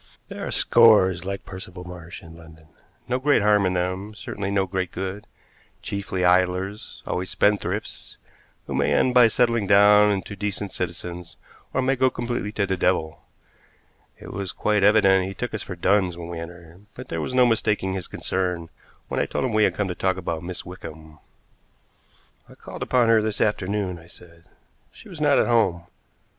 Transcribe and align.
There 0.29 0.47
are 0.47 0.49
scores 0.49 1.25
like 1.25 1.45
Percival 1.45 1.83
Marsh 1.83 2.23
in 2.23 2.35
London; 2.35 2.65
no 3.07 3.19
great 3.19 3.43
harm 3.43 3.67
in 3.67 3.73
them, 3.73 4.15
certainly 4.15 4.49
no 4.49 4.65
great 4.65 4.91
good; 4.91 5.27
chiefly 5.83 6.25
idlers, 6.25 7.03
always 7.05 7.29
spendthrifts, 7.29 8.17
who 8.65 8.73
may 8.73 8.91
end 8.95 9.13
by 9.13 9.27
settling 9.27 9.67
down 9.67 10.09
into 10.11 10.35
decent 10.35 10.71
citizens 10.71 11.35
or 11.71 11.83
may 11.83 11.95
go 11.95 12.09
completely 12.09 12.51
to 12.53 12.65
the 12.65 12.75
devil. 12.77 13.21
It 14.19 14.33
was 14.33 14.51
quite 14.53 14.81
evident 14.83 15.27
he 15.27 15.35
took 15.35 15.53
us 15.53 15.61
for 15.61 15.75
duns 15.75 16.17
when 16.17 16.29
we 16.29 16.39
entered, 16.39 16.83
but 16.95 17.09
there 17.09 17.21
was 17.21 17.35
no 17.35 17.45
mistaking 17.45 17.93
his 17.93 18.07
concern 18.07 18.71
when 19.07 19.19
I 19.19 19.27
told 19.27 19.45
him 19.45 19.53
we 19.53 19.65
had 19.65 19.75
come 19.75 19.87
to 19.87 19.93
talk 19.93 20.17
about 20.17 20.41
Miss 20.41 20.65
Wickham. 20.65 21.19
"I 22.49 22.55
called 22.55 22.81
upon 22.81 23.07
her 23.07 23.21
this 23.21 23.39
afternoon," 23.39 23.99
I 23.99 24.07
said. 24.07 24.45
"She 24.91 25.09
was 25.09 25.21
not 25.21 25.37
at 25.37 25.45
home. 25.45 25.83